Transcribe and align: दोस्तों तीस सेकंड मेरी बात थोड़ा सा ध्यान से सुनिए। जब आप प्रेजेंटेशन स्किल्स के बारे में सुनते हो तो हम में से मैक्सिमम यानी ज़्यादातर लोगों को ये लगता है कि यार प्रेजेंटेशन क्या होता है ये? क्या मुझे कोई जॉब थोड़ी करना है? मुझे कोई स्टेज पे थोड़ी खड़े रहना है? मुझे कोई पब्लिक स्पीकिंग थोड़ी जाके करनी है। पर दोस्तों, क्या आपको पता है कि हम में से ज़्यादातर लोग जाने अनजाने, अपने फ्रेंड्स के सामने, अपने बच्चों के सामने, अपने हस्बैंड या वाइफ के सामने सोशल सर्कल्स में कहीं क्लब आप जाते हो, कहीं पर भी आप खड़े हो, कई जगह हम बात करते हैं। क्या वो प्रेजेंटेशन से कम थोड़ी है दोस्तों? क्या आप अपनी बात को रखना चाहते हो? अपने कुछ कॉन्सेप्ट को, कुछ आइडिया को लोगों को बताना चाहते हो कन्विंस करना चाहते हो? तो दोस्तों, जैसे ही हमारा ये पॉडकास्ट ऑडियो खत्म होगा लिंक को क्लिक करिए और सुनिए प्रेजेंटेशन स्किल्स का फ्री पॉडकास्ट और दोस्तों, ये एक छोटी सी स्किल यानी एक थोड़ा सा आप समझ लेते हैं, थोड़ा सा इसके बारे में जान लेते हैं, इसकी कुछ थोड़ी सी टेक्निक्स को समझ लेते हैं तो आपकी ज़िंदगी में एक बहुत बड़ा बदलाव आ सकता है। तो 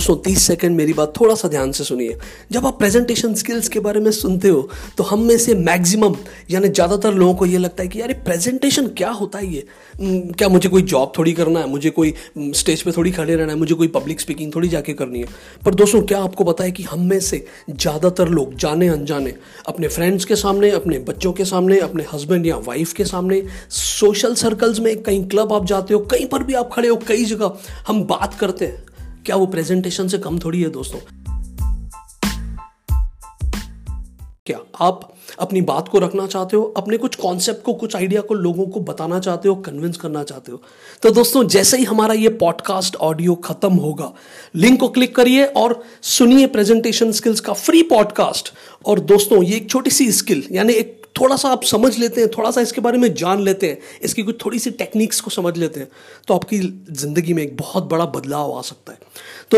दोस्तों 0.00 0.14
तीस 0.24 0.42
सेकंड 0.42 0.76
मेरी 0.76 0.92
बात 0.92 1.12
थोड़ा 1.18 1.34
सा 1.34 1.48
ध्यान 1.48 1.72
से 1.72 1.84
सुनिए। 1.84 2.16
जब 2.52 2.66
आप 2.66 2.78
प्रेजेंटेशन 2.78 3.34
स्किल्स 3.34 3.68
के 3.68 3.80
बारे 3.80 4.00
में 4.00 4.10
सुनते 4.10 4.48
हो 4.48 4.60
तो 4.98 5.04
हम 5.04 5.22
में 5.22 5.36
से 5.38 5.54
मैक्सिमम 5.56 6.14
यानी 6.50 6.68
ज़्यादातर 6.68 7.14
लोगों 7.14 7.34
को 7.34 7.46
ये 7.46 7.58
लगता 7.58 7.82
है 7.82 7.88
कि 7.88 8.00
यार 8.00 8.12
प्रेजेंटेशन 8.24 8.86
क्या 8.98 9.10
होता 9.10 9.38
है 9.38 9.52
ये? 9.54 9.66
क्या 10.00 10.48
मुझे 10.48 10.68
कोई 10.68 10.82
जॉब 10.82 11.12
थोड़ी 11.18 11.32
करना 11.32 11.60
है? 11.60 11.68
मुझे 11.68 11.90
कोई 11.90 12.14
स्टेज 12.38 12.82
पे 12.82 12.92
थोड़ी 12.92 13.10
खड़े 13.12 13.34
रहना 13.34 13.52
है? 13.52 13.58
मुझे 13.58 13.74
कोई 13.74 13.88
पब्लिक 13.90 14.20
स्पीकिंग 14.20 14.54
थोड़ी 14.54 14.68
जाके 14.68 14.92
करनी 14.94 15.20
है। 15.20 15.26
पर 15.64 15.74
दोस्तों, 15.74 16.02
क्या 16.02 16.22
आपको 16.22 16.44
पता 16.44 16.64
है 16.64 16.70
कि 16.70 16.82
हम 16.82 17.06
में 17.06 17.20
से 17.20 17.44
ज़्यादातर 17.70 18.28
लोग 18.30 18.54
जाने 18.56 18.88
अनजाने, 18.88 19.34
अपने 19.68 19.88
फ्रेंड्स 19.88 20.24
के 20.24 20.36
सामने, 20.38 20.70
अपने 20.72 20.98
बच्चों 21.08 21.32
के 21.32 21.44
सामने, 21.44 21.78
अपने 21.80 22.06
हस्बैंड 22.12 22.46
या 22.46 22.56
वाइफ 22.66 22.92
के 22.92 23.04
सामने 23.06 23.42
सोशल 23.70 24.34
सर्कल्स 24.36 24.80
में 24.80 24.96
कहीं 25.02 25.26
क्लब 25.28 25.52
आप 25.52 25.66
जाते 25.66 25.94
हो, 25.94 26.00
कहीं 26.06 26.26
पर 26.26 26.42
भी 26.42 26.54
आप 26.54 26.70
खड़े 26.72 26.88
हो, 26.88 26.96
कई 27.08 27.24
जगह 27.26 27.58
हम 27.86 28.04
बात 28.06 28.34
करते 28.34 28.64
हैं। 28.64 28.88
क्या 29.26 29.36
वो 29.36 29.46
प्रेजेंटेशन 29.46 30.08
से 30.08 30.18
कम 30.18 30.38
थोड़ी 30.38 30.62
है 30.62 30.70
दोस्तों? 30.70 30.98
क्या 34.46 34.58
आप 34.80 35.14
अपनी 35.38 35.60
बात 35.60 35.88
को 35.88 35.98
रखना 35.98 36.26
चाहते 36.26 36.56
हो? 36.56 36.62
अपने 36.76 36.96
कुछ 36.96 37.14
कॉन्सेप्ट 37.14 37.62
को, 37.62 37.74
कुछ 37.74 37.96
आइडिया 37.96 38.20
को 38.20 38.34
लोगों 38.34 38.66
को 38.66 38.80
बताना 38.80 39.20
चाहते 39.20 39.48
हो 39.48 39.54
कन्विंस 39.54 39.96
करना 39.96 40.22
चाहते 40.22 40.52
हो? 40.52 40.62
तो 41.02 41.10
दोस्तों, 41.10 41.48
जैसे 41.48 41.76
ही 41.76 41.84
हमारा 41.84 42.14
ये 42.14 42.28
पॉडकास्ट 42.28 42.96
ऑडियो 42.96 43.34
खत्म 43.34 43.72
होगा 43.72 44.12
लिंक 44.56 44.80
को 44.80 44.88
क्लिक 44.88 45.16
करिए 45.16 45.44
और 45.44 45.84
सुनिए 46.02 46.46
प्रेजेंटेशन 46.46 47.12
स्किल्स 47.12 47.40
का 47.40 47.52
फ्री 47.52 47.82
पॉडकास्ट 47.82 48.52
और 48.86 49.00
दोस्तों, 49.00 49.42
ये 49.42 49.56
एक 49.56 49.70
छोटी 49.70 49.90
सी 49.90 50.12
स्किल 50.12 50.48
यानी 50.52 50.72
एक 50.72 50.99
थोड़ा 51.20 51.36
सा 51.36 51.48
आप 51.48 51.64
समझ 51.64 51.96
लेते 51.98 52.20
हैं, 52.20 52.30
थोड़ा 52.30 52.50
सा 52.50 52.60
इसके 52.60 52.80
बारे 52.80 52.98
में 52.98 53.12
जान 53.14 53.40
लेते 53.40 53.68
हैं, 53.68 53.78
इसकी 54.02 54.22
कुछ 54.22 54.44
थोड़ी 54.44 54.58
सी 54.58 54.70
टेक्निक्स 54.72 55.20
को 55.20 55.30
समझ 55.30 55.56
लेते 55.58 55.80
हैं 55.80 55.88
तो 56.28 56.34
आपकी 56.34 56.58
ज़िंदगी 56.58 57.32
में 57.34 57.42
एक 57.42 57.56
बहुत 57.56 57.84
बड़ा 57.84 58.06
बदलाव 58.08 58.52
आ 58.52 58.60
सकता 58.62 58.92
है। 58.92 58.98
तो 58.98 59.48